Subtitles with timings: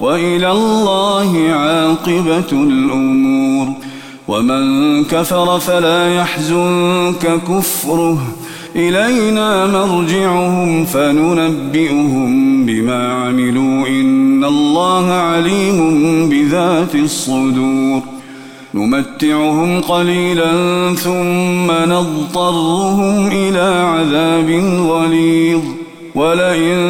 [0.00, 3.68] وإلى الله عاقبة الأمور.
[4.28, 8.18] ومن كفر فلا يحزنك كفره.
[8.76, 13.88] إلينا مرجعهم فننبئهم بما عملوا.
[13.88, 18.00] إن الله عليم بذات الصدور.
[18.74, 20.52] نمتعهم قليلا
[20.94, 24.50] ثم نضطرهم إلى عذاب
[24.88, 25.60] غليظ.
[26.14, 26.89] ولئن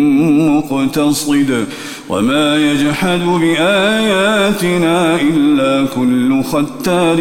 [0.21, 1.65] مقتصد
[2.09, 7.17] وما يجحد بآياتنا إلا كل ختار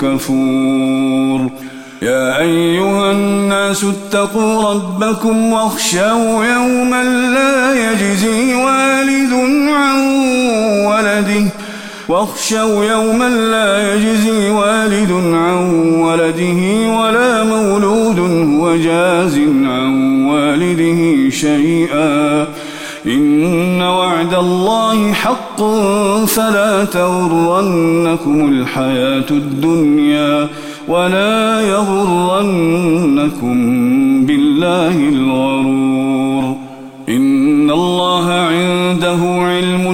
[0.00, 1.50] كفور.
[2.02, 7.02] يا أيها الناس اتقوا ربكم واخشوا يوما
[7.34, 9.32] لا يجزي والد
[9.68, 9.98] عن
[10.86, 11.50] ولده
[12.08, 22.46] واخشوا يوما لا يجزي والد عن ولده ولا مولود هو جاز عن والده شيئا.
[23.06, 25.62] إن وعد الله حق
[26.24, 30.48] فلا تغرنكم الحياة الدنيا
[30.88, 33.56] ولا يغرنكم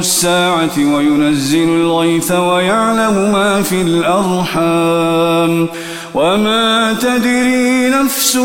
[0.02, 5.69] الساعة وينزل الغيث ويعلم ما في الأرحام
[6.14, 8.37] وما تدري نفس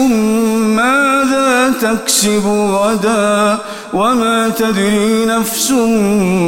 [0.78, 3.58] ماذا تكسب غدا
[3.94, 5.72] وما تدري نفس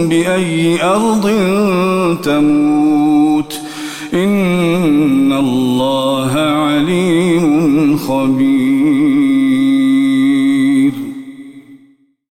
[0.09, 1.25] بأي أرض
[2.23, 3.53] تموت
[4.13, 8.58] إن الله عليم خبير